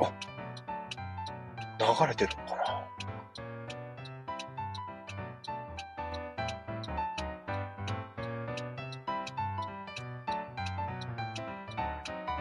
[0.00, 0.10] あ
[1.78, 2.62] 流れてるのかな？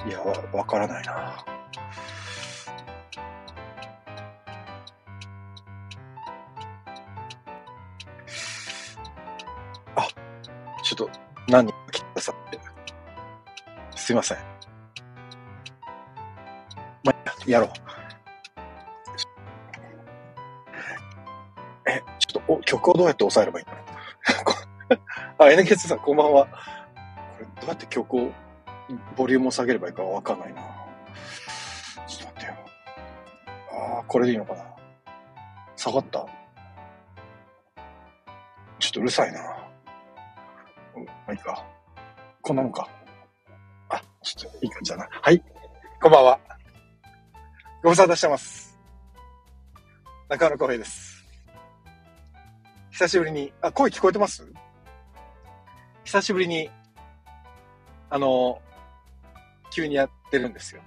[0.08, 1.46] いや、わ、わからないな。
[9.96, 10.08] あ、
[10.82, 11.10] ちょっと、
[11.50, 12.60] 何人か来てくださって。
[13.96, 14.49] すいません。
[17.52, 17.70] やろう。
[21.90, 23.86] え、ちょっと、お、曲をどうやって抑えればいいんだろう。
[25.44, 26.46] あ、NKS さん、こんばんは。
[26.46, 26.52] こ
[27.40, 28.32] れ、どうやって曲を、
[29.16, 30.62] ボリュームを下げればいいかわかんないな。
[32.08, 32.54] ちょっと待ってよ。
[33.96, 34.64] ああ、これでいいのかな？
[35.76, 36.26] 下がった？
[38.80, 39.40] ちょっとうるさいな。
[40.96, 41.64] うん、まあいいか。
[42.42, 42.88] こんなもんか。
[43.90, 45.08] あ、ちょっといい感じだな。
[45.12, 45.44] はい。
[46.02, 46.49] こんばんは。
[47.82, 48.78] ご無沙汰してます。
[50.28, 51.24] 中野浩平です。
[52.92, 54.46] 久しぶりに、あ、声聞こえてます？
[56.04, 56.70] 久しぶりに、
[58.10, 58.62] あの、
[59.72, 60.82] 急にやってるんですよ。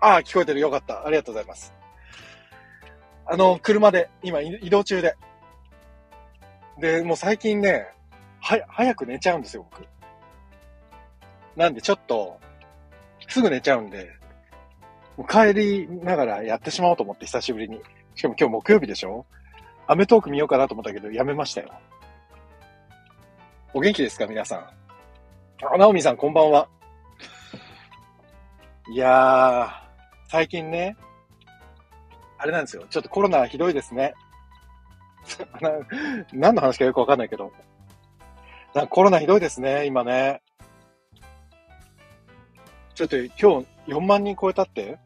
[0.00, 0.60] ああ、聞こえてる。
[0.60, 1.06] よかった。
[1.06, 1.72] ありがとうございます。
[3.24, 5.16] あの、車で、今移動中で。
[6.78, 7.86] で、もう最近ね、
[8.42, 9.88] は、早く寝ちゃうんですよ、僕。
[11.56, 12.38] なんでちょっと、
[13.28, 14.10] すぐ寝ちゃうんで、
[15.16, 17.80] もう帰りながらやってしまおうと思って、久しぶりに。
[18.14, 19.26] しかも今日木曜日でしょ？
[19.86, 21.70] アメトーク見ようかなと思ったけど、やめましたよ。
[23.72, 24.58] お元気ですか皆さん？
[25.66, 26.68] あ、ナオミさん、こんばんは。
[28.92, 29.70] いやー、
[30.28, 30.96] 最近ね、
[32.38, 32.84] あれなんですよ。
[32.88, 34.14] ちょっとコロナひどいですね。
[36.32, 37.52] 何の話かよくわかんないけど。
[38.74, 40.42] なんかコロナひどいですね、今ね。
[42.94, 43.44] ちょっと今日
[43.88, 44.98] 4万人超えたって？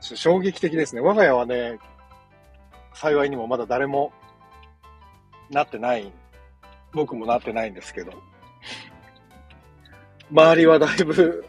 [0.00, 1.00] 衝撃的ですね。
[1.00, 1.78] 我が家はね、
[2.94, 4.12] 幸いにもまだ誰も
[5.50, 6.12] なってない。
[6.92, 8.12] 僕もなってないんですけど。
[10.30, 11.46] 周りはだいぶ、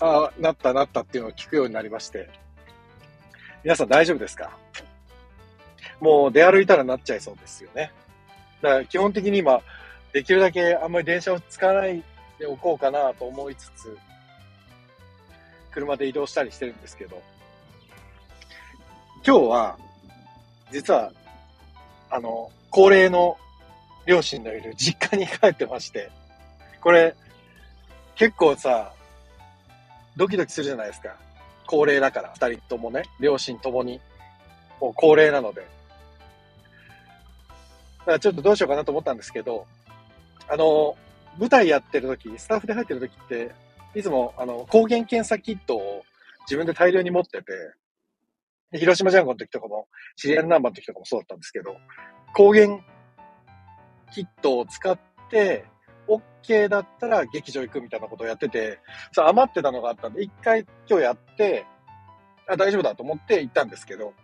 [0.00, 2.30] ああ、なったなったっていうのを聞くようになりまして。
[3.64, 4.56] 皆さん大丈夫ですか？
[6.00, 7.92] もう出歩いたらなっちゃいそうですよね。
[8.60, 9.60] だから基本的に今、
[10.12, 12.02] できるだけあんまり電車を使わない
[12.38, 13.96] でおこうかなと思いつつ、
[15.72, 17.22] 車で移動したりしてるんですけど、
[19.26, 19.78] 今日は、
[20.70, 21.12] 実は、
[22.10, 23.36] あの、高齢の
[24.06, 26.10] 両親のいる実家に帰ってまして、
[26.80, 27.14] これ、
[28.16, 28.92] 結構さ、
[30.16, 31.16] ドキドキするじゃないですか。
[31.66, 34.00] 高齢だから、二人ともね、両親ともに、
[34.80, 35.60] もう高齢なので。
[35.60, 35.66] だ
[38.04, 39.66] からちょっとどうしようかなと思ったんですけど、
[40.48, 40.96] あの、
[41.38, 43.52] 舞台やってる時、スタッフで入ってる時って、
[43.94, 46.02] いつも、あの、抗原検査キットを
[46.46, 47.52] 自分で大量に持ってて、
[48.78, 51.76] 広島ジャンゴの時とかも、シリアルナンバーの時とかもそうだったんですけど、
[52.34, 52.78] 抗原
[54.12, 54.98] キットを使っ
[55.30, 55.66] て、
[56.08, 58.80] OK だったら劇場行くみたいなことをやってて、
[59.16, 61.66] 余ってたのがあったんで、一回今日やって、
[62.48, 64.14] あ、大丈夫だと思って行ったんですけど、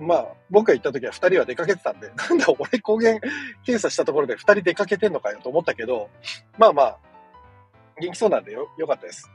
[0.00, 3.18] まあ、僕が行った時は二人は出かけてたんで、 なんだ俺抗原
[3.64, 6.08] 検査したところで二人出かけてんのかよと思ったけど、
[6.56, 6.98] まあまあ、
[8.00, 9.30] 元気そうなんでよ、よかったです。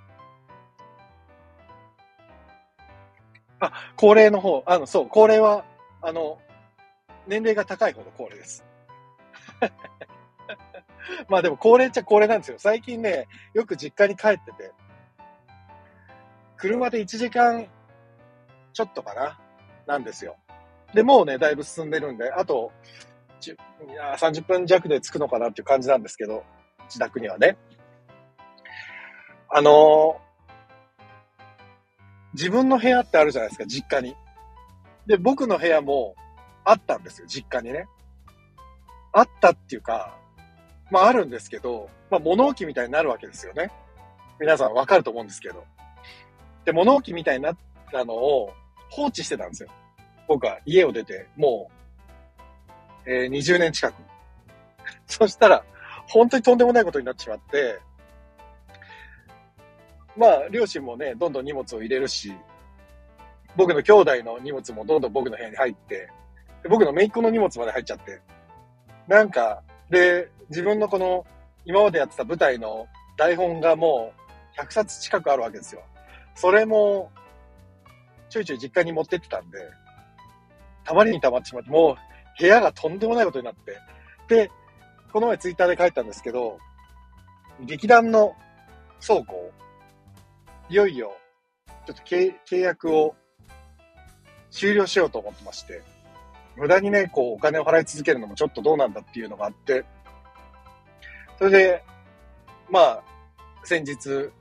[3.60, 5.66] あ、高齢の方、あの、そう、高齢は、
[6.02, 6.40] あの、
[7.28, 8.64] 年齢が高いほど高齢です。
[11.30, 12.58] まあでも高齢っちゃ高齢なんですよ。
[12.60, 14.72] 最近ね、よく実家に帰ってて、
[16.58, 17.68] 車で1時間
[18.74, 19.40] ちょっとかな、
[19.86, 20.38] なんですよ。
[20.94, 22.72] で、もうね、だいぶ進んでるんで、あと、
[23.46, 26.44] いや30分弱で着くのかなっていう感じなんですけど、
[26.86, 27.58] 自宅にはね。
[29.50, 30.20] あの
[32.34, 34.16] 自分の部屋ってあるじゃないですか、実家に。
[35.06, 36.16] で、僕の部屋も
[36.64, 37.86] あったんですよ、実家にね。
[39.12, 40.18] あったっていうか、
[40.90, 43.72] まああるんですけど、まあ物置みたいになるわけですよね。
[44.40, 45.66] 皆さんわかると思うんですけど。
[46.66, 47.58] で、物置みたいになっ
[47.92, 48.54] たのを
[48.90, 49.70] 放置してたんですよ。
[50.28, 51.70] 僕は家を出て、も
[53.06, 53.96] う、えー20年近く。
[55.08, 55.64] そしたら、
[56.08, 57.80] 本当にとんでもないことになってしまって、
[60.16, 62.34] まあ、両親もね、どんどん荷物を入れるし、
[63.56, 66.10] 僕の兄弟の荷物もどんどん僕の部屋に入って、
[66.70, 68.22] 僕の姪っ子の荷物まで入っちゃって、
[69.08, 71.26] なんか、で、自分のこの、
[71.66, 72.88] 今までやってた舞台の
[73.18, 74.14] 台本がも
[74.58, 75.82] う100冊近くあるわけですよ。
[76.36, 77.12] それも、
[78.30, 79.60] ちょいちょい実家に持ってってたんで、
[80.84, 81.96] たまりにたまってしまって、もう
[82.40, 83.78] 部屋がとんでもないことになって、
[84.28, 84.52] で、
[85.12, 86.58] この前ツイッターで書いたんですけど、
[87.62, 88.36] 劇団の
[89.06, 89.52] 倉庫を、
[90.70, 91.16] いよいよ、
[91.86, 93.16] ちょっと契契約を
[94.50, 95.82] 終了しようと思ってまして、
[96.56, 99.86] 無駄にね、こう、お金を払い続けるのもちょっとどうなんだっていうのがあって、
[101.38, 101.84] それで、
[102.70, 103.04] まあ、
[103.64, 104.32] 先日、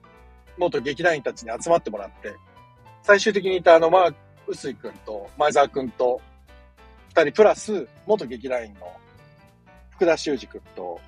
[0.59, 2.35] 元劇団員たちに集まってもらって、
[3.03, 4.15] 最終的にいたあの、まあ、
[4.47, 6.21] 臼井くんと前澤くんと、
[7.12, 8.91] 二人プラス、元劇団員の
[9.91, 10.99] 福田修二くんと、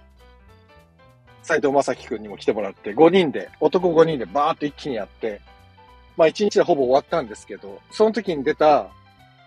[1.43, 5.41] 斎藤正樹くんにも来てもらって、5人で、男5人でバーっと一気にやって、
[6.19, 8.91] まあ1日でほぼ終わったんですけど、その時に出た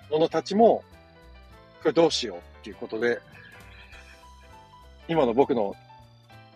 [0.10, 0.84] ものたちも、
[1.84, 3.20] これどうしようっていうことで、
[5.08, 5.76] 今の僕の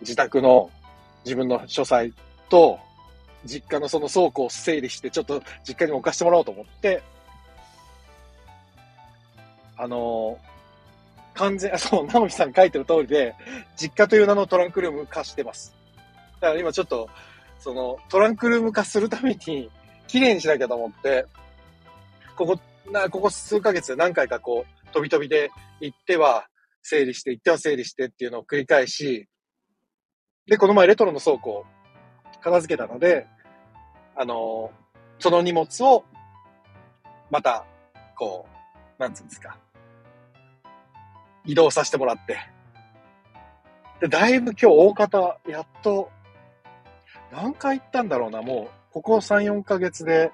[0.00, 0.68] 自宅の
[1.24, 2.12] 自分の書斎
[2.48, 2.80] と、
[3.44, 7.04] 実家のその倉庫を整理して、ちょっと実家にも置かしてもらおうと思って、
[9.82, 10.38] あの、
[11.34, 13.34] 完全、あ、 そう、直樹さん書いてる通りで、
[13.76, 15.74] 実家という名のトランクルーム化してます。
[16.40, 17.10] だから今ちょっと、
[17.58, 19.70] その、トランクルーム化するために、
[20.06, 21.26] 綺麗にしなきゃと思って、
[22.36, 22.60] ここ、
[22.92, 25.50] な、ここ数ヶ月何回かこう、飛び飛びで
[25.80, 26.46] 行っては
[26.82, 29.26] 整理して、行っては整理してっていうのを繰り返し、
[30.46, 31.66] で、この前レトロの倉庫を
[32.40, 33.26] 片付けたので、
[34.14, 34.70] あの
[35.18, 36.04] その荷物を、
[37.30, 37.64] また、
[38.16, 38.52] こう、
[39.02, 39.58] なんつうんですか、
[41.44, 42.38] 移動させてもらって。
[44.00, 46.10] で、だいぶ今日大方、やっと、
[47.30, 50.32] 何回行ったんだろうな、もう、ここ3、4ヶ月で、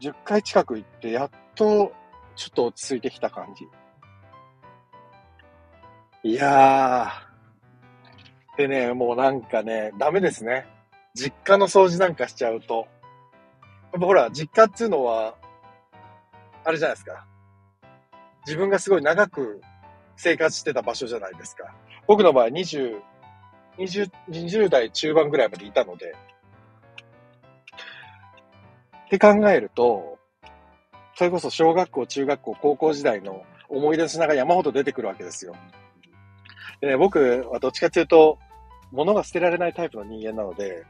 [0.00, 1.92] 10回近く行って、やっと、
[2.36, 3.68] ちょっと落ち着いてきた感じ。
[6.22, 8.58] いやー。
[8.58, 10.66] でね、もうなんかね、ダメですね。
[11.14, 12.86] 実家の掃除なんかしちゃうと。
[13.92, 15.34] やっぱほら、実家っていうのは、
[16.64, 17.26] あれじゃないですか。
[18.46, 19.60] 自分がすごい長く
[20.22, 21.74] 生活してた場所じゃないですか。
[22.06, 23.00] 僕の場合20、
[23.78, 26.14] 20、20代中盤ぐらいまでいたので。
[29.06, 30.18] って考えると、
[31.14, 35.56] それこそ小学校、中学校、高校時代の思い出の品が山ほど出てくるわけですよ。
[36.82, 37.18] でね、僕
[37.50, 38.38] はどっちかというと、
[38.92, 40.84] 物が捨てられないタイプの人間なので、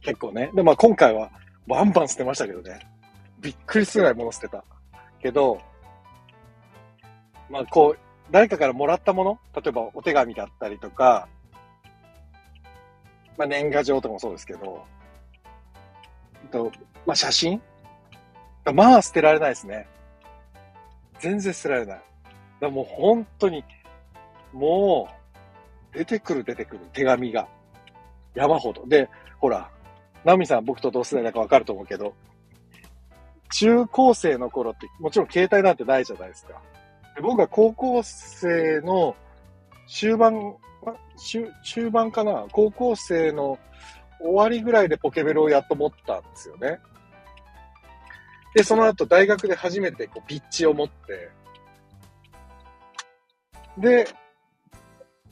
[0.00, 0.50] 結構ね。
[0.54, 1.30] で、まあ今回は
[1.68, 2.80] バンバン捨てましたけどね。
[3.40, 4.64] びっくりするぐらい物捨てた。
[5.20, 5.60] けど、
[7.52, 7.98] まあこう、
[8.30, 11.28] 誰かからもらったもの例えばお手紙だったりとか、
[13.36, 14.84] まあ年賀状とかもそうですけど、
[16.50, 16.72] と、
[17.04, 17.60] まあ写真？
[18.74, 19.86] まあ捨てられないですね。
[21.20, 22.02] 全然捨てられない。
[22.60, 23.64] だもう本当に、
[24.54, 25.08] も
[25.92, 27.46] う、出てくる出てくる手紙が。
[28.34, 28.86] 山ほど。
[28.86, 29.70] で、ほら、
[30.24, 32.14] ナミさん僕と同世代だかわかると思うけど、
[33.50, 36.54] 中高生の頃ってもちろん携帯なんてないじゃないですか。
[37.14, 39.16] で僕は高校生の
[39.86, 40.56] 終盤、
[41.16, 42.46] 中中盤かな？
[42.52, 43.58] 高校生の
[44.20, 46.78] 終わりぐらいでポケベルをやっと持ったんですよね。
[48.54, 51.30] で、その後大学で初めてこうピッチを持って、
[53.78, 54.06] で、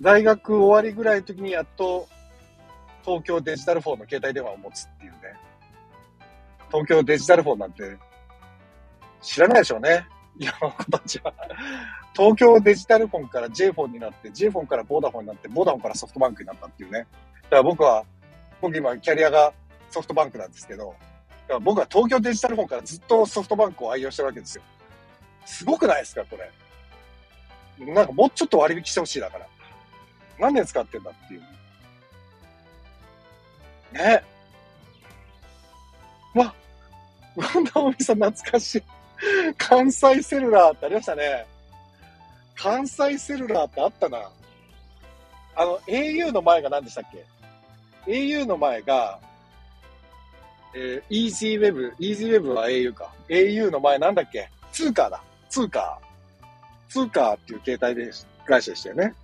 [0.00, 2.08] 大学終わりぐらいの時にやっと
[3.04, 5.18] 東京デジタルフォンの携帯電話を持つっていうね。
[6.68, 7.96] 東京デジタルフォンなんて
[9.20, 10.06] 知らないでしょうね。
[10.40, 11.34] 今の子たちは。
[12.14, 17.00] 東京デジタルフォンから J フォンになって、J フォンからボーダフォンになって、ボーダフォンからソフトバンクになったっていうね。
[17.00, 18.04] だから僕は、
[18.62, 19.52] 僕今キャリアが
[19.90, 24.62] ソフトバンクなんですけど、だから僕は東京デジタルフォンからずっとソフトバンクを愛用してるわけですよ。
[25.44, 26.38] すごくないですか、こ
[27.78, 27.92] れ。
[27.92, 29.46] なんかもうちょっと割引してほしいだから。
[30.38, 31.40] 何年使ってんだっていう。
[33.92, 34.22] ね。
[36.34, 36.54] わ、
[37.36, 38.82] ワンダーおみさん懐かしい。
[39.58, 41.46] 関西セルラーってありましたね。
[42.54, 44.30] 関西セルラーってあったな。
[45.56, 47.24] あの、au の前が何でしたっけ
[48.10, 49.18] ?au の前が、
[50.74, 53.12] えー、EasyWeb、EasyWeb は au か。
[53.28, 54.48] au の前なんだっけ？
[54.72, 55.22] 通貨だ。
[55.48, 55.98] 通貨。
[56.88, 58.10] 通貨っていう携帯で
[58.46, 59.14] 会社でしたよね。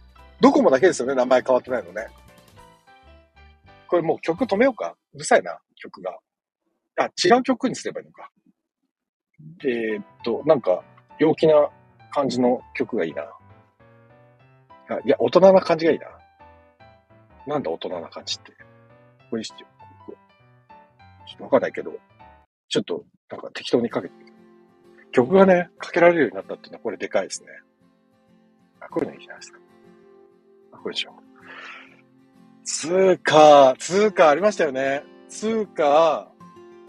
[0.40, 2.06] ドコモだけですよね、名前変わってないのね。
[3.88, 4.96] これもう曲止めようか。
[5.14, 6.18] うるさいな、曲が。
[6.98, 8.30] あ、違う曲にすればいいのか。
[9.64, 10.82] えー、っと、なんか、
[11.18, 11.68] 陽気な
[12.10, 13.22] 感じの曲がいいな。
[14.88, 16.06] あいや、大人な感じがいいな。
[17.46, 18.52] なんだ大人な感じって。
[19.30, 19.68] これしてよ。
[21.26, 21.92] ちょっとわかんないけど、
[22.68, 24.14] ちょっと、なんか適当にかけて。
[25.12, 27.48] 曲がね、かけられるようになったっていうのはこれでかいですね。
[28.80, 29.58] あ、こういうのいいじゃないですか。
[30.72, 31.12] あ、これでしょ。
[32.64, 35.04] 通貨、通貨ありましたよね。
[35.28, 36.30] 通貨、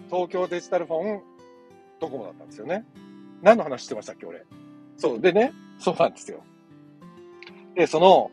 [0.07, 1.21] 東京デジタルフォン、
[1.99, 2.85] ドコモだったんですよね。
[3.41, 4.45] 何の話してましたっけ、俺。
[4.97, 5.21] そう。
[5.21, 6.43] でね、そうなんですよ。
[7.75, 8.31] で、その、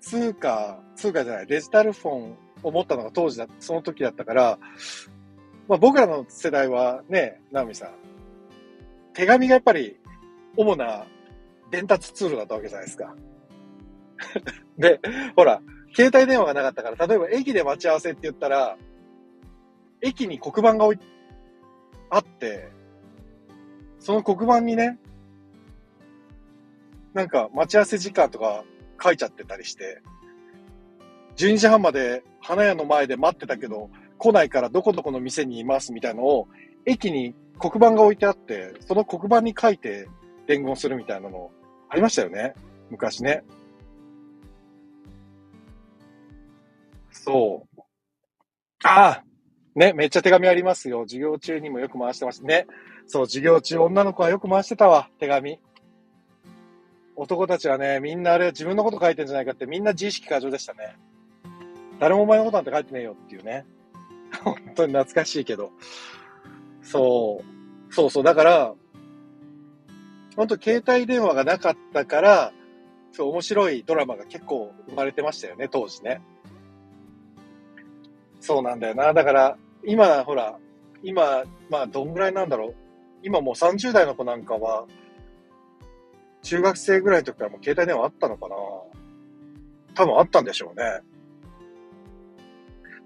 [0.00, 4.58] 通貨、通貨じゃない、デジタルフォン思ったのが当時だ、その時だったから、
[5.68, 7.90] まあ僕らの世代はね、ナオミさん、
[9.14, 9.98] 手紙がやっぱり
[10.56, 11.06] 主な
[11.70, 13.14] 伝達ツールだったわけじゃないですか。
[14.78, 15.00] で、
[15.36, 15.60] ほら、
[15.94, 18.76] 携帯電話がなかったから、例えば駅で待ち合わせって言ったら、
[20.00, 20.98] 駅に黒板が置い
[22.12, 22.68] あって、
[23.98, 24.98] その黒板にね、
[27.14, 28.64] なんか待ち合わせ時間とか
[29.02, 30.02] 書いちゃってたりして、
[31.36, 33.88] 12時半まで花屋の前で待ってたけど、
[34.18, 36.48] 来ないからどこどこの店にいますみたいなのを、
[36.84, 40.06] 駅に黒板が置いてあって、その黒板に書いて
[40.46, 41.50] 伝言するみたいなの
[41.88, 42.52] ありましたよね。
[42.90, 43.42] 昔ね。
[47.10, 47.80] そう。
[48.84, 49.24] ああ
[49.74, 51.02] ね、めっちゃ手紙ありますよ。
[51.02, 52.66] 授業中にもよく回してましたね。
[53.06, 55.58] そう、授業中女の子はよく回してたわ、手紙。
[57.16, 60.96] 男たちはね、みんなあれ自分のこと書いてんじゃないかってみんな自意識過剰でしたね。
[61.98, 63.64] 誰もお前のことなんて書いてねえよっていうね。
[64.44, 65.72] 本当に懐かしいけど。
[66.82, 67.42] そ
[67.90, 67.94] う。
[67.94, 68.24] そうそう。
[68.24, 68.74] だから、
[70.36, 72.52] 本当携帯電話がなかったから、
[73.12, 76.22] そう、面白いドラマが結構生まれてましたよね、当時ね。
[78.42, 79.14] そうなんだよな。
[79.14, 80.58] だから、今、ほら、
[81.04, 82.74] 今、まあ、どんぐらいなんだろう。
[83.22, 84.86] 今もう30代の子なんかは、
[86.42, 88.56] 中学生ぐらいの時からもう携帯電話あったのかな
[89.94, 91.02] 多分あったんでしょうね。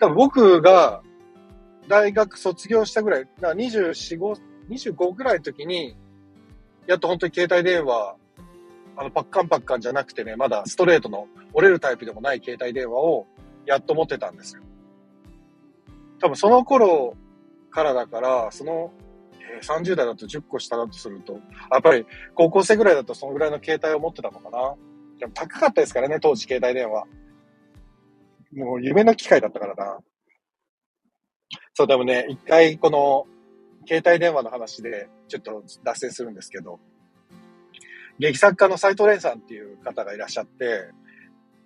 [0.01, 1.03] 多分僕が
[1.87, 4.41] 大学卒業したぐらい、だから24、5、
[4.71, 5.99] 25ぐらいの時に、
[6.87, 8.17] やっと本当に携帯電話、
[8.97, 13.27] あの、パッカンパッカンじゃなくてね、まだストレートの折れるタイプでもない携帯電話を
[13.67, 14.63] やっと持ってたんですよ。
[16.21, 17.17] 多分その頃
[17.71, 18.93] からだから、その、
[19.35, 21.35] えー、30代だと10個下だとすると、
[21.71, 24.75] やっぱり高校生ぐらいだとそのぐらいの携帯を持ってたのかな。
[25.19, 27.05] でも高かったですからね、当時携帯電話。
[28.55, 29.99] もう夢の機械だったからな。
[31.75, 33.27] そう、でもね、一回この、
[33.87, 36.81] 携帯電話の話でちょっと脱線するんですけど、
[38.19, 40.91] 劇作家の斎藤蓮さんっていう方がいらっしゃって、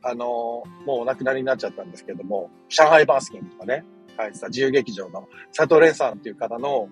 [0.02, 3.85] あの、もうお亡くなりになっちゃったんですけども、上海バースキンとかね、
[4.23, 6.89] 書いてた自由劇場の佐藤蓮さんっていう方の、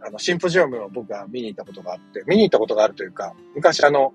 [0.00, 4.12] あの、シンポジウムを僕が見に行ったことがあって、見に行ったことがあるというか、昔あの、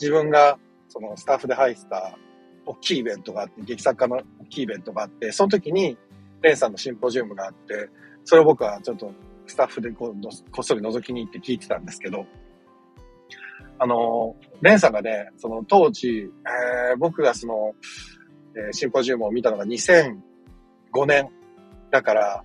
[0.00, 0.58] 自分が、
[0.88, 2.16] その、スタッフで入ってた、
[2.64, 5.96] 大きいイベントがあって、劇作家の大きいイベントがあって、その時に、
[6.42, 7.88] レンさんのシンポジウムがあって、
[8.24, 9.12] それを僕はちょっと
[9.46, 10.14] スタッフでこ
[10.50, 12.26] こっそり覗きに行って聞いてたんですけど、
[13.78, 16.30] あの、レンさんがね、その当時、
[16.90, 17.74] えー、僕がその、
[18.56, 21.28] えー、シンポジウムを見たのが2005年
[21.96, 22.44] だから、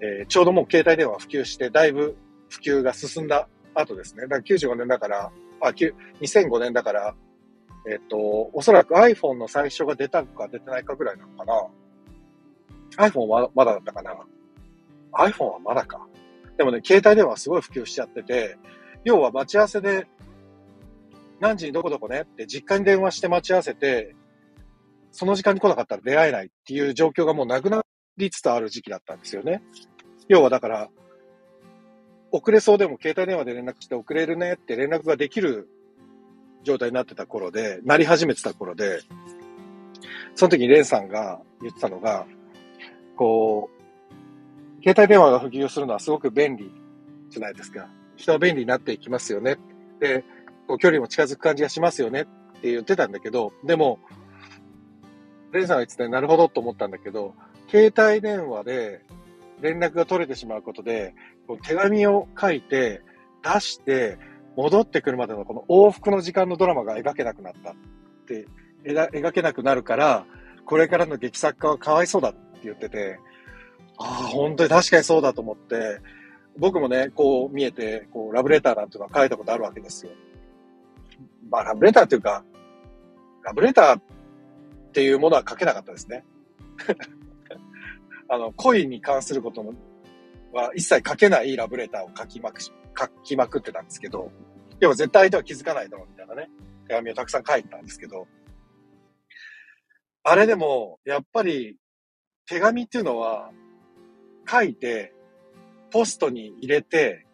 [0.00, 2.16] えー、ちょうどもう携帯電話普及して、だいぶ
[2.48, 4.22] 普及が進んだ後ですね。
[4.22, 5.68] だから95年だから、あ、
[6.22, 7.14] 2005年だから、
[7.86, 8.16] えっ、と、
[8.54, 13.08] おそらく iPhone の最初が出たか出てないかぐらいなのかな。
[13.08, 14.16] iPhone はまだだったかな。
[15.12, 16.06] iPhone はまだか。
[16.56, 18.56] でもね、携帯電話すごい普及しちゃってて、
[19.04, 20.06] 要は待ち合わせで、
[21.40, 24.16] 何時にどこどこねって実家に電話して待ち合わせて、
[25.12, 27.82] その時間に来なかったら出会えないっていう状況がもうなくな
[28.16, 29.62] りつつある時期だったんですよね。
[30.28, 30.88] 要はだから、
[32.30, 35.68] 遅れそうでも携帯電話で連絡して遅れるねって連絡ができる
[36.64, 39.00] 状態になってた頃で、なり始めてた頃で、
[40.34, 42.26] その時にレンさんが言ってたのが、
[43.16, 46.70] こう、携帯電話が普及するのはすごく便利
[47.30, 47.88] じゃないですか。
[48.16, 49.56] 人は便利になっていきますよね。
[50.00, 50.24] で、
[50.66, 52.24] こう距離も近づく感じがしますよねっ
[52.60, 53.98] て言ってたんだけど、でも、
[55.52, 57.34] レンさんが言っててなるほどと思ったんだけど、
[57.68, 59.02] 携帯電話で
[59.60, 61.14] 連絡が取れてしまうことで、
[61.62, 63.02] 手紙を書いて、
[63.42, 64.18] 出して、
[64.56, 67.74] 戻ってくるまでのこの往復の時間のドラマが描けなくなったっ
[68.26, 68.46] て
[68.84, 70.24] 描けなくなるから、
[70.64, 73.18] これからの劇作家はかわいそうだって言ってて、
[73.98, 76.00] ああ、本当に確かにそうだと思って、
[76.58, 80.12] 僕もね、こう見えて、こうラブレターなんていうのは書いたことあるわけですよ。
[81.50, 82.44] まあラブレターっていうか、
[83.44, 84.02] ラブレターっ
[84.92, 86.24] ていうものは書けなかったですね。
[88.28, 89.64] あの、恋に関すること
[90.52, 92.72] は一切書けないラブレターを書きまく、書
[93.24, 94.30] きまくってたんですけど、
[94.80, 96.50] でも絶対相手は気づかないだろうみたいなね、
[96.88, 98.26] 手紙をたくさん書いたんですけど、
[100.22, 101.76] あれでも、やっぱり
[102.46, 103.50] 手紙っていうのは
[104.48, 105.12] 書いて、
[105.90, 107.26] ポストに入れて、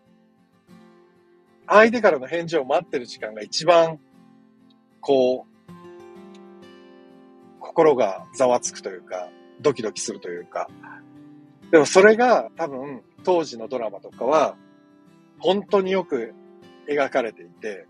[1.67, 3.99] 相手からの返事を待ってる時間が一番、
[5.01, 5.73] こう、
[7.61, 9.31] 心がざわつくというか、
[9.63, 10.69] ドキドキするというか。
[11.71, 14.57] でもそれが多分当時のドラマとかは
[15.39, 16.35] 本当によく
[16.89, 17.87] 描かれていて、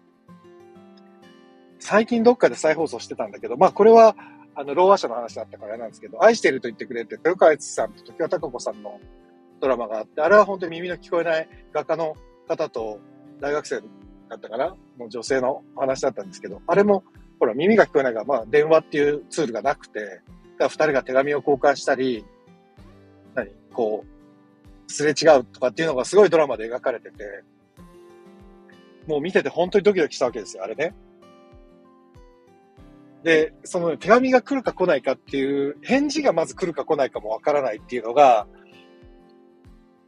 [1.81, 4.15] 最近どっかで再放送してたんだけど、まあこれは
[4.55, 9.01] あの、ローワ社の話だったからなんですけど、愛していると言ってくれて、豊川悦司さんと時和孝子さんの
[9.61, 12.17] ドラマがあって、あれは本当に耳の聞こえない画家の
[12.49, 13.01] 方と
[13.41, 13.81] 大学生
[14.29, 17.05] だったかなの女性の話だったんですけど、あれも、
[17.41, 20.21] ほら、耳が聞こえないから、まあ、電話っていうツールがなくて、
[20.69, 22.25] 二人が手紙を交換したり、
[23.35, 24.05] 何こ
[24.89, 27.43] う、すれ違うとかっていうのがすごいドラマで描かれてて、
[29.07, 30.95] もう見てて本当にドキドキしたわけですよ、あれね。
[33.23, 38.47] で、その手紙が来るか来ないかっていう、返事がまず来るか来ないかもわからないっていうのが、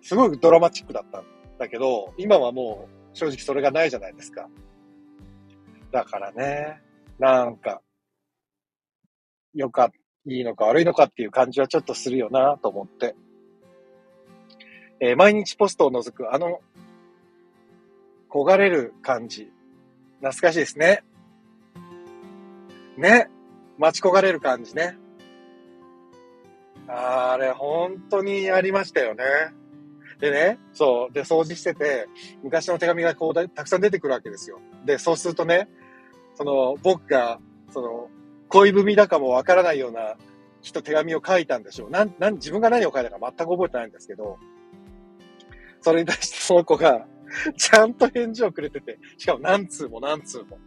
[0.02, 1.24] すごいドラマチックだったん
[1.58, 4.48] だけど、今はもう正直それがないじゃないですか。
[5.92, 6.82] だからね、
[7.18, 7.80] なんか、
[9.54, 9.92] よかっ、
[10.26, 13.14] いいのか悪いのかっていう感じはちょっとするよなと思って。
[15.00, 16.60] えー、毎日ポストを除くあの、
[18.30, 19.50] 焦がれる感じ。
[20.20, 21.04] 懐かしいですね。
[22.96, 23.28] ね。
[23.78, 24.96] 待ち焦がれる感じね。
[26.88, 29.24] あれ、本当にありましたよね。
[30.20, 31.12] でね、そう。
[31.12, 32.08] で、掃除してて、
[32.42, 34.60] 昔の手紙がこう、たくさん出てくるわけですよ。
[34.84, 35.68] で、そうするとね、
[36.34, 37.40] その、僕が、
[37.72, 38.08] その、
[38.48, 40.16] 恋文だかもわからないような
[40.62, 41.90] 人手紙を書いたんでしょう。
[41.90, 44.38] なん、なん、自分が何を書いたか全く覚えてないんですけど、
[45.80, 47.06] それに対してその子が、
[47.56, 50.58] ちゃんと返事をくれてて、しかも何通も何通も。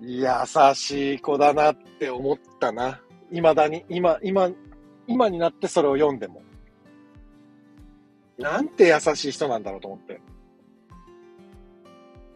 [0.00, 0.26] 優
[0.74, 3.00] しい子だなって思ったな。
[3.30, 4.50] 未だに、今、今、
[5.06, 6.42] 今になってそれを読んでも。
[8.38, 10.20] なんて優しい人なんだろうと思って。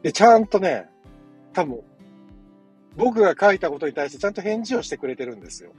[0.03, 0.89] で、ちゃんとね、
[1.55, 1.81] 多分、
[2.97, 5.73] 僕が書いたことに対してちゃんと返事をしてくれてるんですよ。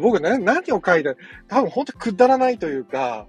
[0.00, 1.14] 僕ね、何を書いた
[1.48, 3.26] 多分本当くだらないというか、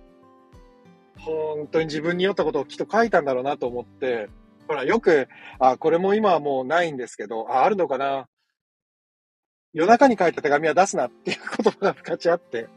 [1.17, 4.29] 本当に自分に酔ったことをきっと書いたんだろうなと思って、
[4.67, 5.27] ほら、よく、
[5.59, 8.27] あ、これも今はもうないんですけど、あ、あるのかな
[9.73, 12.67] 夜中に書いた手紙は出すなっていう言葉が深ちあって、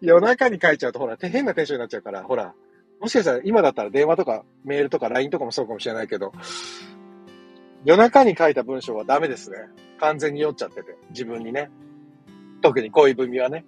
[0.00, 2.54] 夜中に書いちゃうと、ほら、変なテンションになっちゃうから、ほら、
[3.00, 6.32] もしかしたら今だったら電話とかメールとか LINE とかもそうかもしれないけど、
[7.84, 9.56] 夜中に書いた文章はダメですね。
[9.98, 11.70] 完全に酔っちゃってて、自分にね。
[12.62, 13.64] 特に恋文はね。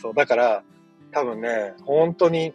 [0.00, 0.62] そう、だから、
[1.10, 2.54] 多分ね、本当に、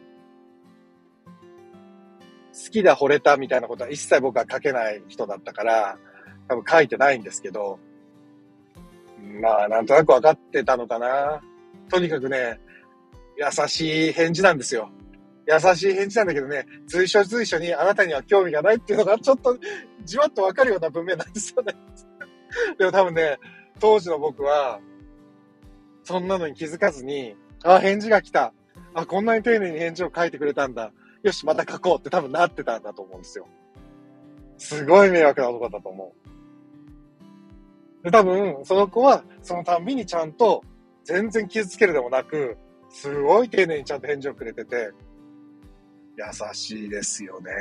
[2.54, 5.98] 好きだ、惚れたみたいなことは一切僕は書けない人だったから、
[6.48, 7.80] 多分書いてないんですけど、
[9.42, 11.42] まあ、なんとなく分かってたのかな。
[11.90, 12.60] とにかくね、
[13.38, 14.90] 優しい返事なんですよ。
[15.46, 19.58] 優しい返事なんだけどね、随所随所にあなたには興味がないっていうのがちょっと
[20.06, 21.76] じわっとわかるような文面なんですよね。
[22.78, 23.40] でも多分ね、
[23.80, 24.80] 当時の僕は、
[26.04, 28.54] そんなのに気づかずに、あ、返事が来た。
[28.94, 30.92] あ、こんなに丁寧に返事を書いてくれたんだ。
[31.24, 33.48] よし、また書こうって多分なってたんだと思うんですよ。
[34.58, 36.14] すごい迷惑な男だと思
[38.02, 38.04] う。
[38.04, 40.64] で、多分、その子は、そのたんびにちゃんと、
[41.06, 42.58] 全然傷つけるでもなく、
[42.90, 44.92] すごい丁寧にちゃんと返事をくれてて、
[46.18, 47.52] 優しいですよね。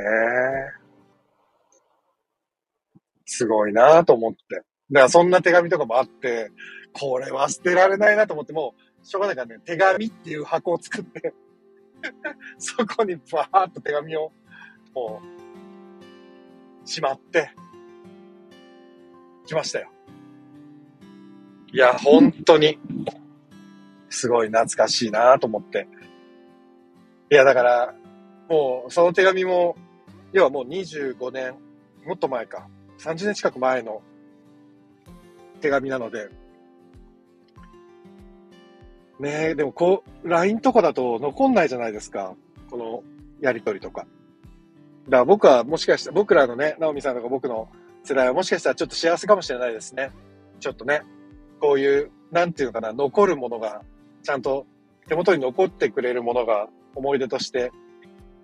[3.25, 4.41] すごいなと思って。
[4.57, 6.51] だからそんな手紙とかもあって、
[6.93, 11.35] これは捨てられないなと思って、もう、しょうがないからね、手紙っていう箱を作って
[12.59, 14.33] そこにバーっと手紙を、
[14.95, 15.23] も
[16.85, 17.51] う、しまって、
[19.47, 19.91] 来ましたよ。
[21.73, 22.79] いや、本当に、
[24.11, 25.89] すごい懐かしいなと思って。
[27.31, 27.95] いや、だから、
[28.49, 29.77] もう、その手紙も、
[30.33, 31.55] 要はもう25年、
[32.05, 34.03] もっと前か、30年近く前の
[35.61, 36.29] 手紙なので、
[39.21, 42.35] ねえ、でもこう、LINE とかだと残んないじゃないですか。
[42.71, 43.03] この
[43.41, 44.07] やりとりとか。
[45.05, 47.69] だから僕はもしかして、僕らのね、ナオミさんとか僕の
[48.03, 50.11] 世代はもしかしたらちょっと幸せかもしれないですね。
[50.59, 51.03] ちょっとね、
[51.61, 53.83] こういう、なんていうのかな、残るものが、
[54.23, 54.67] ちゃんと
[55.07, 57.73] 手元に残ってくれるものが思い出として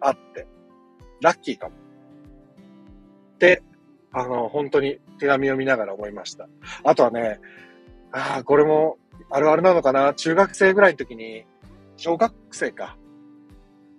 [0.01, 0.47] あって、
[1.21, 1.75] ラッキーかも。
[3.39, 3.63] で、
[4.13, 6.49] あの、本当に手紙を見ながら思いました。
[6.85, 7.41] あとはね、
[8.13, 8.99] ああ、これも
[9.31, 11.45] あるあるなのかな中学生ぐらいの時に、
[11.97, 12.97] 小学生か。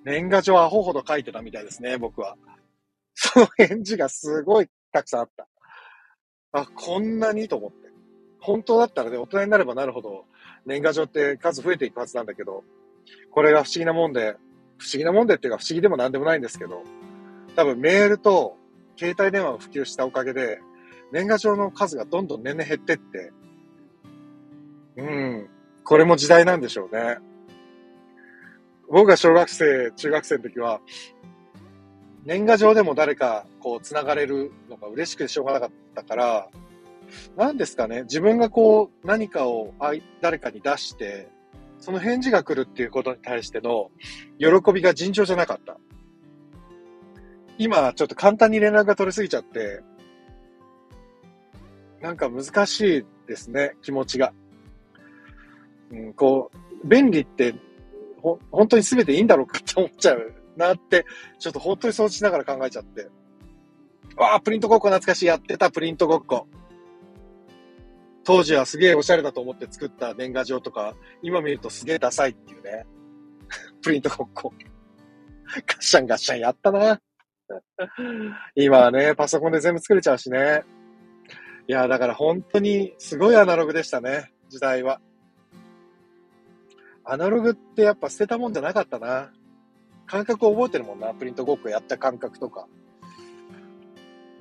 [0.05, 2.37] 年賀状アホほど書いてたみたいですね、僕は。
[3.13, 5.47] その返事がすごいたくさんあった。
[6.51, 7.89] あ、こんなにと思って。
[8.39, 10.25] 本当だったらね、大人になればなるほど、
[10.65, 12.63] 年賀状って数増えていくはずなんだけど、
[13.31, 14.37] これが不思議なもんで、
[14.79, 16.83] 不思議なもんでっていうか不思議でもなんでもないんですけど、
[17.55, 18.57] 多分メールと
[18.97, 20.59] 携帯電話が普及したおかげで、
[21.11, 23.31] 年賀状の数がどんどん年々減ってって、
[24.97, 25.49] うん。
[25.83, 27.17] これも時代なんでしょうね。
[28.89, 30.81] 僕が小学生、中学生の時は、
[32.25, 36.49] 年賀状でも誰かこう繋がれるのが嬉しくてしょうがなかったから、
[37.37, 39.73] 何ですかね、自分がこう、何かを
[40.21, 41.29] 誰かに出して、
[41.79, 43.91] その返事が来るっていうことに対しての
[44.37, 45.77] 喜びが尋常じゃなかった。
[47.57, 49.81] 今、ちょっと簡単に連絡が取れすぎちゃって、
[52.01, 54.33] なんか難しいですね、気持ちが。
[55.91, 57.55] うん、こう、便利って、
[58.21, 61.05] ほ、本当に全ていいんだろうかって思っちゃうなって、
[61.39, 63.09] ちょっと本当に掃除しながら考えちゃって。
[64.15, 65.25] わあ、プリントごっこ懐かしい。
[65.25, 66.47] やってた、プリントごっこ。
[68.29, 72.85] 当時はすげえおしゃれだと思って作った年賀状とか、今見るとすげえダサいっていうね。
[73.81, 74.53] プリントごっこ。
[75.55, 77.01] ガッシャンガッシャンやったな。
[78.53, 80.63] 今はね、パソコンで全部作れちゃうしね。
[81.67, 85.01] いや、だから本当にすごいアナログでしたね、時代は。
[87.03, 89.31] アナログってやっぱ捨てたもんじゃなかったな。
[90.05, 92.67] 感覚を覚えてるもんな、プリントごっこやった感覚とか。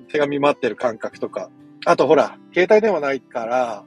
[0.09, 1.49] 手紙待ってる感覚とか。
[1.85, 3.85] あとほら、携帯電話ないから、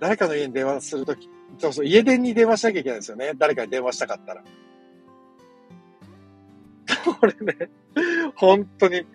[0.00, 1.28] 誰かの家に電話するとき、
[1.58, 3.32] そうそう、家電に電話しなきゃいけないんですよね。
[3.36, 4.44] 誰かに電話したかったら。
[7.20, 7.70] これね、
[8.36, 9.06] 本当に、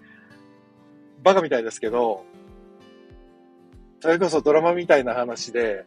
[1.23, 2.25] バカみたいですけど、
[4.01, 5.85] それこそドラマみたいな話で、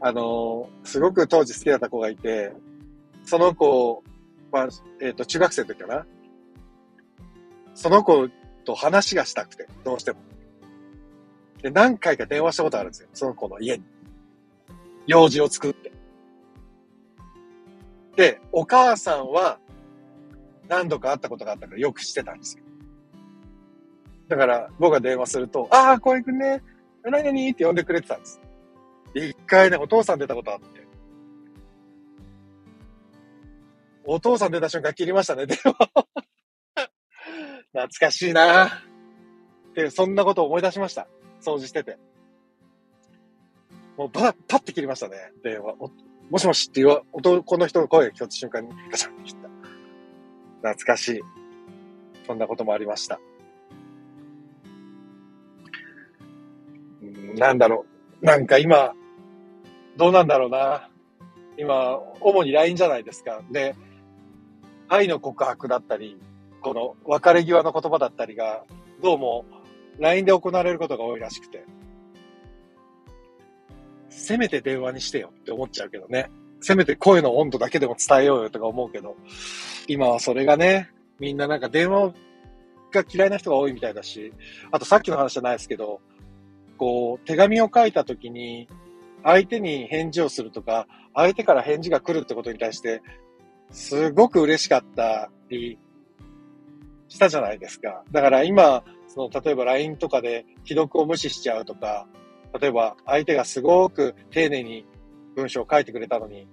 [0.00, 2.52] あの、すごく当時好きだった子がいて、
[3.24, 4.04] その子
[4.52, 4.68] は、
[5.00, 6.06] えっ、ー、と、中学生の時かな。
[7.74, 8.28] その子
[8.66, 10.18] と話がしたくて、どうしても。
[11.62, 13.08] で、何回か電話したことあるんですよ。
[13.14, 13.84] その子の家に。
[15.06, 15.92] 用事を作って。
[18.16, 19.58] で、お母さんは
[20.68, 22.64] 何度か会ったことがあったからよくしてたんですよ。
[24.28, 26.62] だから僕が電話すると、ああ、小井くんね、
[27.04, 28.40] 何々って呼んでくれてたんです。
[29.14, 30.86] 一回ね、お父さん出たことあって。
[34.04, 36.05] お父さん出た瞬間切りましたね、電話。
[37.76, 38.70] 懐かしいなっ
[39.74, 41.06] て、そんなことを思い出しました。
[41.42, 41.98] 掃除してて。
[43.98, 45.74] もうば、パッて切りましたね、電話。
[46.30, 49.36] もしもしって言わ、男の人の声が聞こえた瞬間にガチャン切っ
[50.62, 50.70] た。
[50.70, 51.20] 懐かしい。
[52.26, 53.20] そんなこともありました。
[57.34, 57.84] なんだろ
[58.22, 58.24] う。
[58.24, 58.94] なんか今、
[59.98, 60.88] どうなんだろうな。
[61.58, 63.42] 今、主に LINE じゃないですか。
[63.50, 63.76] で、
[64.88, 66.18] 愛の告白だったり、
[66.66, 68.64] この別れ際の言葉だったりが、
[69.00, 69.44] どうも
[70.00, 71.64] LINE で行われることが多いらしくて、
[74.08, 76.28] せめて電話にしてよって思っちゃうけどね。
[76.60, 79.14] せめて声の温度だけでも伝えようよとか思うけど、
[79.86, 82.12] 今はそれがね、みんななんか電話
[82.90, 84.32] が嫌いな人が多いみたいだし、
[84.72, 86.00] あとさっきの話じゃないですけど、
[86.78, 88.68] こう、手紙を書いた時に、
[89.22, 93.02] 相手に返事をするとか、相手から返事が来るってことに対して、
[93.70, 95.78] すごく嬉しかったり、
[97.08, 98.04] したじゃないですか。
[98.10, 102.06] だから今、その、例えば LINE とかで既読を無視しちゃうとか、
[102.60, 104.86] 例えば相手がすごく丁寧に
[105.34, 106.46] 文章を書いてくれたのに、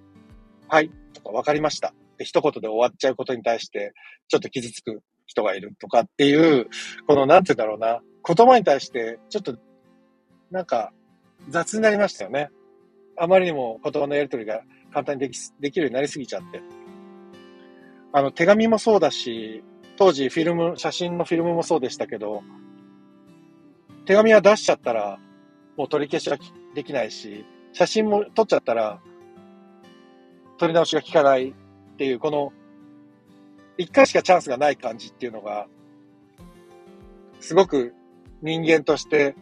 [0.68, 1.94] はい、とか分かりました。
[2.18, 3.92] 一言で終わっちゃうことに対して、
[4.28, 6.68] ちょっと傷つく人がいるとかっていう、
[7.06, 9.56] この、なんて言うんだろうな、言葉に対して、ちょっと、
[10.50, 10.92] なんか、
[11.48, 12.50] 雑になりましたよね。
[13.16, 14.62] あまりにも言葉のやり取りが
[14.92, 16.62] 簡単にできできるようになりすぎちゃって。
[18.12, 19.62] あの、手紙もそうだし、
[19.96, 22.42] 当時フィルム、写真のフィルムもそうでしたけど、
[24.06, 25.18] 手紙は出しちゃったら、
[25.76, 26.36] もう取り消しは
[26.74, 29.00] できないし、写真も撮っちゃったら、
[30.58, 31.54] 撮り直しが効かないっ
[31.96, 32.52] ていう、この、
[33.78, 35.66] 一回しかチャンスがない感じっていうのが、
[37.40, 37.94] すごく
[38.42, 39.34] 人間として、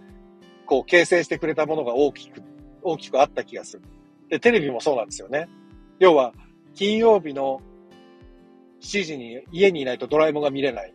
[0.66, 2.42] こう、形成してくれたものが大きく、
[2.82, 3.82] 大きくあった気がする。
[4.28, 5.48] で、テレビもそうなんですよね。
[5.98, 6.32] 要は、
[6.74, 7.60] 金曜日の
[8.82, 10.92] 7時に家にいないとドラえもんが見れない。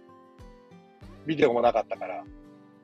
[1.25, 2.23] ビデオもなかったから。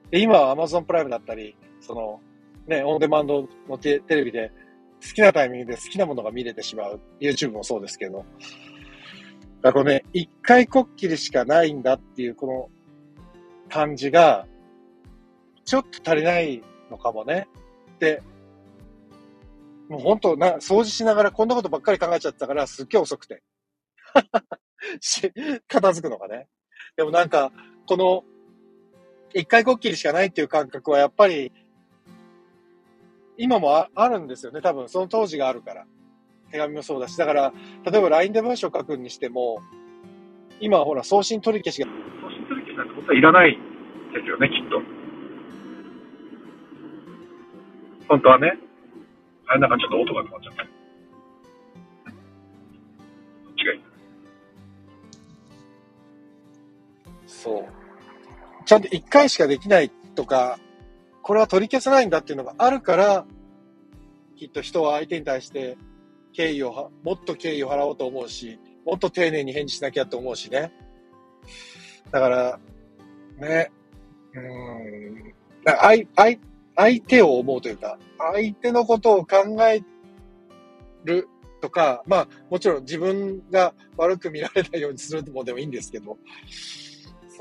[0.09, 2.21] で、今は Amazon プライムだったり、その、
[2.67, 4.51] ね、オンデマンドのテレビで
[5.01, 6.99] 好きなタイミングで好きなものが見れてしまう。
[7.19, 8.25] YouTube もそうですけど。
[9.61, 12.69] だからこれね、一回こっきりしかないんだっていうこの
[13.69, 14.47] 感じが、
[15.65, 17.47] ちょっと足りないのかもね。
[17.99, 18.21] で、
[19.89, 23.43] もう本当な、掃除しながらこんなことばっかり考えちゃったから、すっげえ遅くて。
[24.99, 25.31] し、
[25.67, 26.47] 片付くのがね。
[26.95, 27.51] でもなんか、
[27.87, 28.23] この、
[29.33, 31.51] 一回こっきりしかないっていう感覚はやっぱり、
[33.37, 34.61] 今もあるんですよね。
[34.61, 35.85] 多分、その当時があるから。
[36.51, 37.17] 手紙もそうだし。
[37.17, 39.59] だから、例えば LINE で文章書くにしても、
[40.59, 41.87] 今ほら、送信取り消しが。
[42.21, 43.57] 送信取り消しなんてことはいらない
[44.13, 44.81] ですよね、きっと。
[48.07, 48.53] 本当はね。
[49.47, 50.72] あれなんかちょっと音が止まっちゃった。
[57.41, 57.65] そう。
[58.65, 60.59] ちゃんと一回しかできないとか、
[61.21, 63.25] これは取り消せないんだっていうのがあるから、
[64.37, 65.77] きっと人は相手に対して
[66.33, 70.71] 敬意を、もっと敬意を払おうと思うし、もっと丁寧に返事しなきゃと思うしね。
[72.11, 72.59] だから、
[73.37, 73.71] ね、
[74.33, 75.33] うん、
[75.65, 76.37] 相、相、
[76.75, 79.83] 相手を思うというか、相手のことを考え
[81.03, 81.27] る
[81.61, 86.17] とか、まあ、もちろん自分が悪く見られないようにするもでもいいんですけど、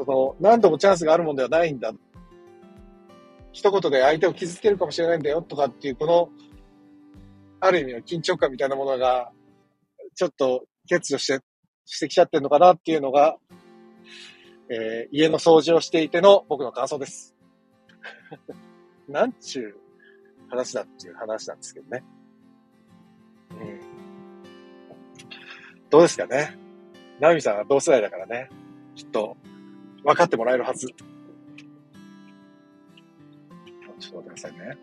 [0.05, 1.93] その、何度もチャンスがあるもんではないんだ。
[3.53, 6.29] 一言で相手を傷つけるかもしれないんだよとかっていう、この、
[7.61, 9.31] ある意味の緊張感みたいなものが、
[10.15, 11.41] ちょっと欠如して、
[11.85, 13.37] してきちゃってるのかなっていうのが、
[14.69, 17.35] えー、家の掃除をしていての僕の感想です。
[19.09, 19.77] なんちゅう
[20.49, 22.05] 話だっていう話なんですけどね。
[23.51, 23.81] うん。
[25.91, 26.57] どうですかね。
[27.21, 28.49] ナミさんは同世代だからね。
[28.95, 29.37] きっと、
[30.05, 30.87] 分かってもらえるはず。
[33.99, 34.77] ちょっと待ってくださいね。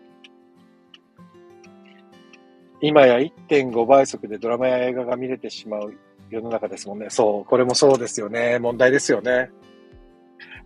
[2.82, 5.94] 今や1.5倍速でドラマや映画が見れてしまう
[6.30, 7.10] 世の中ですもんね。
[7.10, 8.58] そう、これもそうですよね。
[8.58, 9.50] 問題ですよね。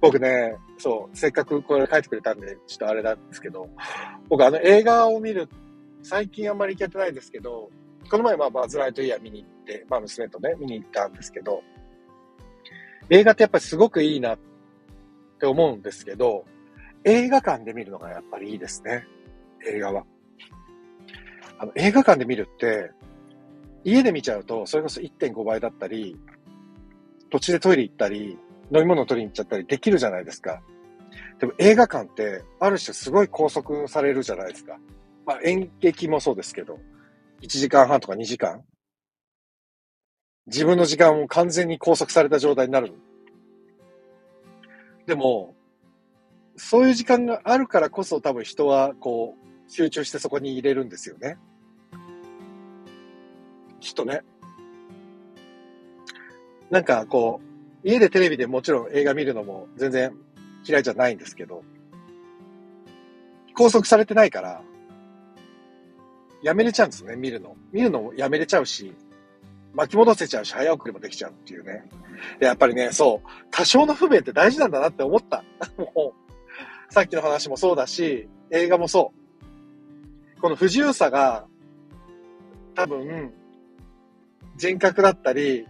[0.00, 3.68] 僕ね、そう、せっかくこれ書いてくれたんで、ちょっとあれなんですけど、
[4.28, 5.48] 僕あの映画を見る、
[6.02, 7.70] 最近あんまり行けてないですけど、
[8.10, 11.62] この前まあバズライトイヤー見に行って、まあ娘とね、見に行ったんですけど、
[13.10, 14.38] 映画ってやっぱりすごくいいなっ
[15.38, 16.44] て思うんですけど、
[17.04, 19.06] 映画館で見るのがやっぱりいいですね。
[19.66, 20.04] 映画は。
[21.58, 22.90] あの、映画館で見るって、
[23.84, 26.18] 家で見ちゃうと、それこそ1.5倍だったり、
[27.30, 28.38] 途中でトイレ行ったり、
[28.72, 30.62] 飲み物を取りに行っちゃったりできるじゃないですか。
[31.38, 34.78] でも映画館って、ある種すごい拘束されるじゃないですか。
[35.26, 36.78] まあ演劇もそうですけど、
[37.42, 38.62] 1時間半とか2時間
[40.46, 42.92] 自分の時間を完全に拘束された状態になる。
[45.06, 45.54] でも、
[46.56, 51.38] そういう時間があるからこそ多分人はこう、集中してそこに入れるんですよね。
[53.80, 54.22] きっとね。
[56.70, 57.40] なんかこ
[57.84, 60.16] う、家でテレビでもちろん映画見るのも全然
[60.66, 61.62] 嫌いじゃないんですけど、
[63.54, 64.62] 拘束されてないから、
[66.42, 67.56] やめれちゃうんですね、見るの。
[67.72, 68.94] 見るのもやめれちゃうし、
[69.74, 71.84] 巻き戻せちゃうし、早送りもできちゃうっていうね。
[72.40, 75.44] やっぱりね、そう、多少の不便って大事なんだなって思った。
[75.76, 76.14] も
[76.90, 79.12] う、さっきの話もそうだし、映画もそ
[80.36, 80.40] う。
[80.40, 81.46] この不自由さが、
[82.74, 83.32] 多分、
[84.56, 85.66] 人格だったり、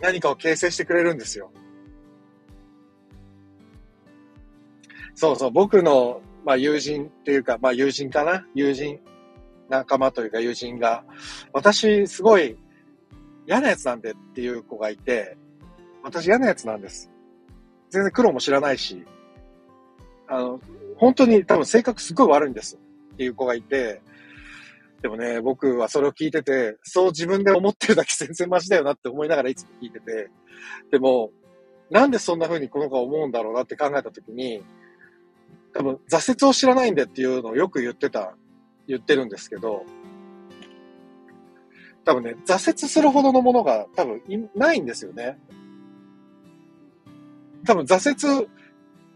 [0.00, 1.52] 何かを形成してくれるんですよ。
[5.14, 8.46] そうそう、僕の、まあ、友人っていうか、まあ、友人かな？
[8.54, 9.00] 友人、
[9.68, 11.04] 仲間というか友人が、
[11.52, 12.58] 私、すごい
[13.46, 15.36] 嫌なやつなんでっていう子がいて、
[16.02, 17.10] 私嫌なやつなんです。
[17.90, 19.04] 全然苦労も知らないし、
[20.28, 20.60] あの、
[20.96, 22.76] 本当に多分性格すごい悪いんです
[23.14, 24.02] っていう子がいて、
[25.02, 30.30] でもね、僕はそれを聞いてて、そう自分で思ってるだけ 全然マジだよなって思いながらいつも聞いてて、
[30.90, 31.30] でも、
[31.90, 34.64] なんでそんな風にこの子は思うんだろうなって考えたときに、
[35.74, 38.34] 多分挫折を知らないんでっていうのをよく言ってた、
[38.86, 39.84] 言ってるんですけど、
[42.04, 44.22] 多分ね、挫折するほどのものが多分
[44.54, 45.38] ないんですよね。
[47.66, 48.48] 多分挫折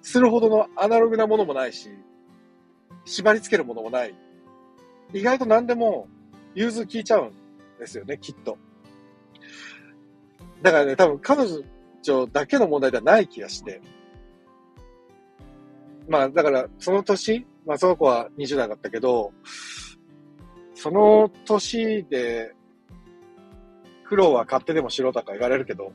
[0.01, 1.91] するほどのアナログなものもないし、
[3.05, 4.15] 縛り付けるものもない
[5.13, 6.07] 意外と何でも
[6.55, 7.33] 融通聞いちゃうん
[7.79, 8.59] ですよね、きっと。
[10.63, 11.43] だからね、多分彼
[12.03, 13.81] 女だけの問題ではない気がして。
[16.09, 19.33] まあ、だから、その年、まあ、その子は20代だったけど、
[20.75, 22.55] その年で、
[24.09, 25.93] 苦労は買ってでもしろとか言われるけど、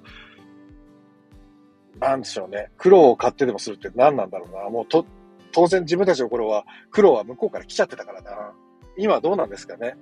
[2.00, 2.70] なんでしょうね。
[2.78, 4.70] 苦労を買ってでもするって何なんだろうな。
[4.70, 5.06] もうと、
[5.52, 8.54] 当然自分たちの頃は苦労は向こうから来ちゃってたからな。
[8.98, 9.96] 今どうなんですかね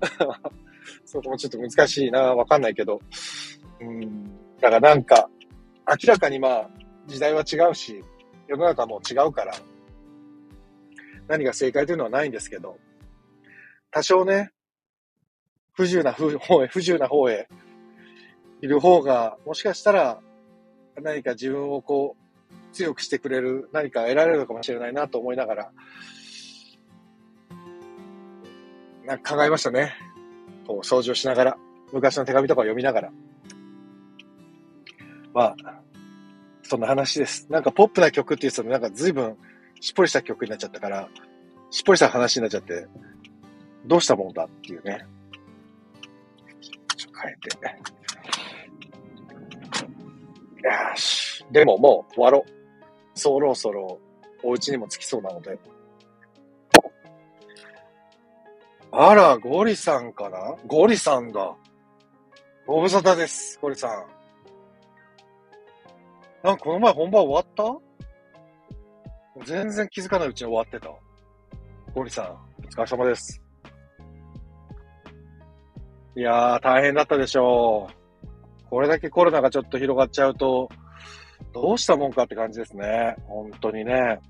[1.06, 3.00] そこもちょっと難しいな、わかんないけど。
[3.80, 4.24] うん。
[4.60, 5.30] だからなんか、
[5.88, 6.70] 明らかにまあ、
[7.06, 8.02] 時代は違うし、
[8.46, 9.54] 世の中も違うから、
[11.28, 12.78] 何が正解というのはないんですけど、
[13.90, 14.52] 多少ね、
[15.74, 16.30] 不自由な方
[16.64, 17.48] へ、不自由な方へ
[18.60, 20.20] いる方が、もしかしたら
[21.00, 22.22] 何か自分をこう、
[22.72, 25.72] 強くしてくれる何か得られるのかもしれないなと思いながら、
[29.04, 29.94] なんか考えましたね。
[30.66, 31.58] こう、掃除をしながら、
[31.92, 33.12] 昔の手紙とかを読みながら。
[35.34, 35.82] まあ、
[36.62, 37.46] そんな話です。
[37.50, 39.36] なんかポップな曲って言ってたのなんか随分
[39.80, 41.08] しっぽりした曲になっちゃったから、
[41.70, 42.86] しっぽりした話になっちゃって、
[43.86, 45.04] どうしたもんだっていうね。
[47.22, 47.48] 変えて。
[50.68, 51.44] よし。
[51.50, 52.50] でももう終わろう。
[53.14, 53.98] そろそろ
[54.42, 55.58] お家にも着きそうなので。
[58.90, 60.56] あら、ゴリさんかな？
[60.66, 61.54] ゴリさんだ。
[62.66, 63.90] ご無沙汰です、ゴリさん。
[66.46, 69.44] なんかこの前本番終わった？
[69.44, 70.92] 全然気づかないうちに終わってた。
[71.94, 72.26] ゴリさん、
[72.64, 73.41] お疲れ様です。
[76.14, 78.68] いやー、大変だったでしょう。
[78.68, 80.68] これだけコロナがちょっと広がっちゃうと、
[81.52, 83.16] どうしたもんかって感じですね。
[83.26, 84.20] 本当にね。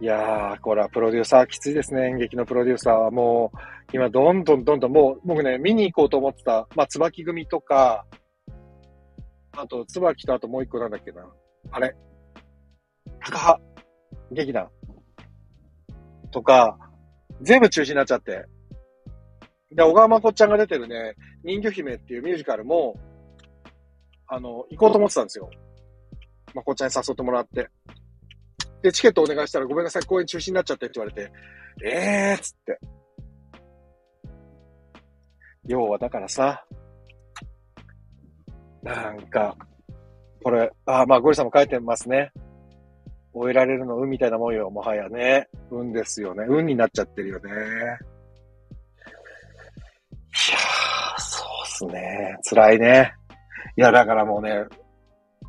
[0.00, 2.08] いやー、これはプロデューサーきついですね。
[2.08, 3.58] 演劇のプロデューサーはもう、
[3.92, 8.04] 今どんどんどんどんもう、僕ね、見に行こうと思ってた、まあ、椿組とか、
[9.52, 11.24] あと、椿とあともう一個なんだっけな。
[11.70, 11.94] あれ
[13.24, 13.60] 高羽
[14.32, 14.68] 劇団
[16.32, 16.76] とか、
[17.42, 18.44] 全部中止になっちゃって。
[19.74, 22.98] で、小川まこちゃんが出てるね、人魚姫っていうミュージカルも、
[24.26, 25.50] あの、行こうと思ってたんですよ。
[26.54, 27.68] まこちゃんに誘ってもらって。
[28.82, 31.32] で、チケットお願いしたらごめんなさい、公演中止になっちゃってって言われて、
[31.84, 32.78] えーっつって。
[35.66, 36.64] 要はだからさ、
[38.82, 39.56] なんか、
[40.42, 42.32] これ、あ、まあ、ゴリさんも書いてますね。
[43.32, 45.48] 終えられるの運みたいなもんよ、もはやね。
[45.70, 46.44] 運ですよね。
[46.48, 47.52] 運になっちゃってるよね。
[51.88, 52.36] すね。
[52.48, 53.14] 辛いね。
[53.76, 54.64] いや、だからもうね、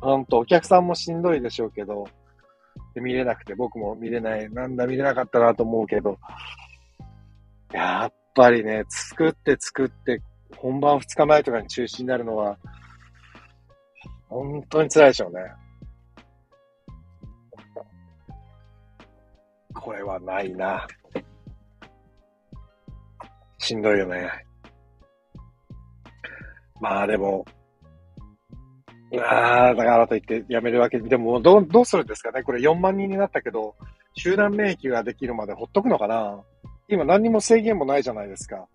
[0.00, 2.06] ほんと、お客さんもしんどいでしょうけど、
[2.94, 6.18] 見れなくて、僕も見れない、なんだ見れなかったなと思うけど、
[7.72, 10.20] やっぱりね、作って作って、
[10.56, 12.58] 本番2日前とかに中止になるのは、
[14.28, 15.40] 本当に辛いでしょうね。
[19.74, 20.86] これはないな。
[23.58, 24.30] しんどいよね。
[26.80, 27.44] まあでも、
[29.20, 32.42] ああ、だからといってやめるわけに、でもどう、どうするんですかね？
[32.42, 33.76] これ4万人になったけど、
[34.14, 36.40] 集団免疫ができるまでほっとくのかな？
[36.88, 38.66] 今何にも制限もないじゃないですか。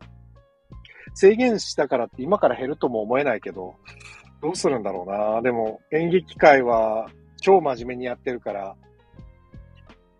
[1.13, 3.75] 制限したからって今から減るとも思えないけど、
[4.41, 5.41] どうするんだろうな？
[5.41, 7.09] でも演劇界は
[7.41, 8.75] 超真面目にやってるから、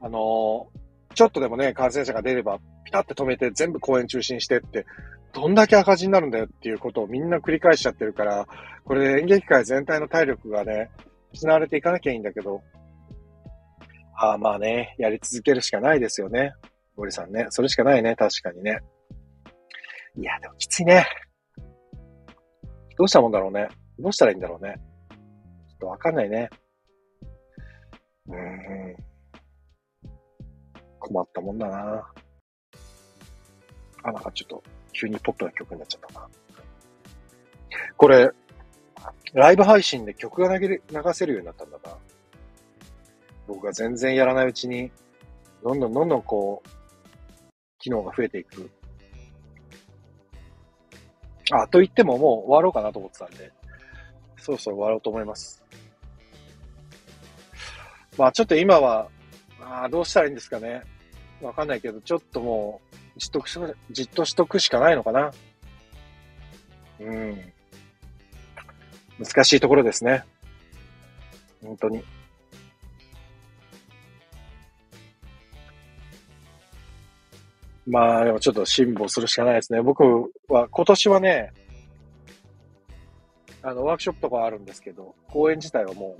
[0.01, 0.79] あのー
[1.15, 4.85] ちょっとでもね、感染者が出れば、ピタって止めて全部公演中止にしてって、
[5.33, 8.47] どんだけ赤字になるんだよっていうことをみんな繰り返しちゃってるから、
[8.83, 10.89] これで演劇界全体の体力がね、
[11.33, 12.61] 失われていかなきゃいいんだけど、
[14.15, 16.53] ああまあね、やり続けるしかないですよね。
[16.97, 17.47] 森さんね。
[17.49, 18.79] それしかないね、確かにね。
[20.17, 21.05] いや、でもきついね。
[22.97, 23.69] どうしたもんだろうね。
[23.97, 24.75] どうしたらいいんだろうね。
[25.69, 26.49] ちょっとわかんないね。
[28.27, 29.08] うーん。
[31.09, 32.07] 困ったもんだな。
[34.03, 36.27] あ、なんかちょっと、急にポップな曲になっちゃったな。
[37.97, 38.31] これ、
[39.33, 41.97] ライブ配信で曲が流れ流せるようになったんだな。
[43.47, 44.91] 僕が全然やらないうちに、
[45.63, 46.69] どんどんどんどんこう、
[47.79, 48.69] 機能が増えていく。
[51.51, 53.51] あ、と言ってももう終わろうかなと思ってたんで、
[54.37, 55.63] そろそろ終わろうと思います。
[58.17, 59.09] まあちょっと今は、
[59.61, 60.83] あどうしたらいいんですかね。
[61.41, 63.59] わかんないけど、ちょっともう、じっとくし、
[63.91, 65.31] じっとしとくしかないのかな。
[66.99, 67.53] うん。
[69.19, 70.23] 難しいところですね。
[71.61, 72.03] 本当に。
[77.85, 79.81] まあ、でもちょっと辛抱するしかないですね。
[79.81, 80.03] 僕
[80.47, 81.53] は、今年はね、
[83.61, 86.15] あの、ワークショップとかあるんですけど、公演自体はも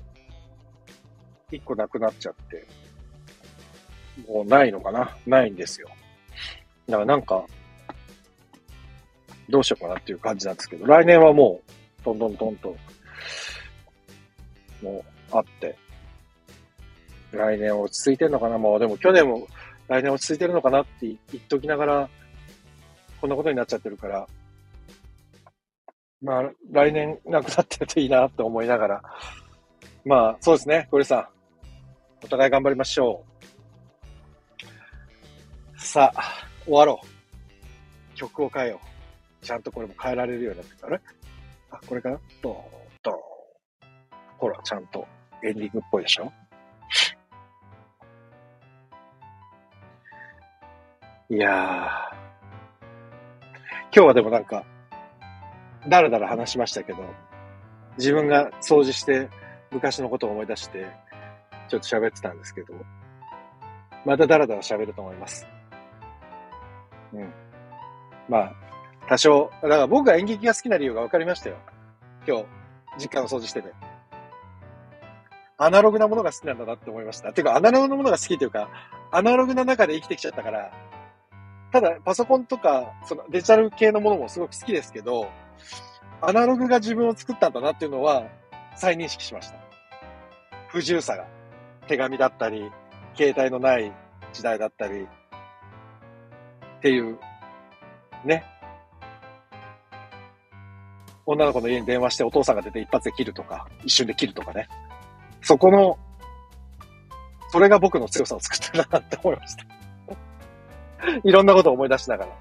[1.52, 2.68] う、一個なくなっちゃって、
[4.28, 5.16] もうないのかな？
[5.26, 5.88] ないんですよ。
[6.88, 7.46] だからなんか、
[9.50, 12.76] どうしようかなっていう感じなんですけど、来年はもう、トントントンと、
[14.82, 15.76] もう、あって、
[17.32, 18.58] 来年落ち着いてんのかな？
[18.58, 19.48] もう、でも去年も
[19.88, 22.10] 来年落ち着いてるのかなって言っときながら、
[23.22, 24.28] こんなことになっちゃってるから、
[26.22, 29.02] まあ、来年なくなってるといいなって思いながら、
[30.06, 31.28] まあ、そうですね、ゴリさん。
[32.26, 33.29] お互い頑張りましょう。
[35.80, 36.22] さあ、
[36.66, 38.16] 終わろう。
[38.16, 38.82] 曲を変えよ
[39.42, 39.46] う。
[39.46, 40.88] ちゃんとこれも変えられるようになってきた。
[40.88, 41.02] あれ
[41.72, 42.20] あ、これかな？
[42.44, 42.58] ドーン、
[43.02, 43.18] ドーン。
[44.38, 45.08] ほら、ちゃんと
[45.44, 46.32] エンディングっぽいでしょ？
[51.30, 52.16] いやー。
[53.92, 54.66] 今日はでもなんか、
[55.88, 57.00] だらだら話しましたけど、
[57.98, 59.30] 自分が掃除して
[59.72, 60.86] 昔のことを思い出して、
[61.68, 62.74] ちょっと喋ってたんですけど、
[64.06, 65.48] まただらだら喋ると思います。
[67.14, 67.34] うん。
[68.28, 68.54] まあ、
[69.08, 71.58] 多少、だから僕が演劇が好きな理由が分かりましたよ。
[72.28, 72.46] 今日、
[72.98, 73.74] 実家の掃除してて。
[75.58, 77.34] アナログなものが好きなんだなって思いました。
[77.34, 78.70] ていうか、アナログなものが好きというか、
[79.12, 80.72] アナログな中で生きてきちゃったから、
[81.72, 85.30] ただ、パソコンとか、そのデジタル系のものもすごく好きですけど、
[86.22, 88.26] アナログが自分を作ったんだなっていうのは
[88.76, 89.58] 再認識しました。
[90.70, 91.26] 不自由さが。
[91.88, 92.72] 手紙だったり、
[93.16, 93.92] 携帯のない
[94.32, 95.08] 時代だったり、
[96.80, 97.20] っていう、
[98.24, 98.44] ね。
[101.26, 104.68] 女の子の家に電話してお父さんが出て一発で切るとか、一瞬で切るとかね。
[105.42, 105.98] そこの、
[107.50, 109.66] それが僕の強さを作ったなって思いました。
[111.24, 112.32] いろんなことを思い出しながら。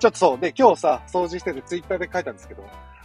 [0.00, 0.38] ちょっとそう。
[0.38, 2.64] で、今日さ、掃除しててツイッターで書いたんですけど、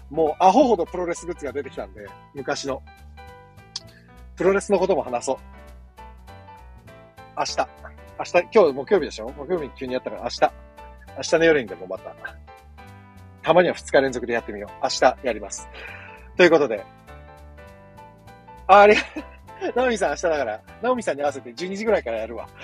[0.09, 2.81] もうアホほどプロレスグッズが出てきたんで、昔の。
[4.35, 5.37] プロレスのことも話そう。
[7.37, 8.04] 明日。
[8.17, 9.29] 明日、今日木曜日でしょ？
[9.37, 10.41] 木曜日急にやったから明日。
[11.17, 12.15] 明日の夜にでもまた。
[13.41, 14.71] たまには2日連続でやってみよう。
[14.83, 15.67] 明日やります。
[16.37, 16.83] ということで。
[18.67, 19.23] あ、ありがとう。
[19.75, 22.47] ナオミさん明日だから、ナオミさんに合わせて12時ぐらいからやるわ。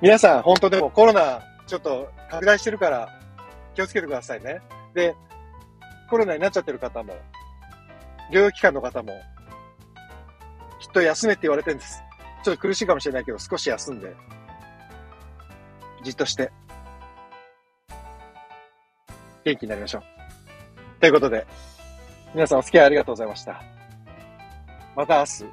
[0.00, 3.08] 皆さん、本当でもコロナちょっと拡大してるから
[3.74, 4.60] 気をつけてくださいね。
[4.94, 5.14] で、
[6.10, 7.14] コロナになっちゃってる方も、
[8.30, 9.12] 療養期間の方も、
[10.88, 12.02] きっと休めって言われてるんです。
[12.42, 14.14] ちょっと苦しいかもしれないけど、少し休んで、
[16.02, 16.50] じっとして、
[19.44, 20.02] 元気になりましょう。
[21.00, 21.46] ということで、
[22.34, 23.62] 皆さんお付き合いありがとうございました。
[24.96, 25.44] また明日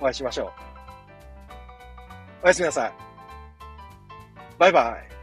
[0.00, 0.50] お会いしましょう。
[2.44, 2.92] おやすみなさい。
[4.58, 5.17] バイバイ。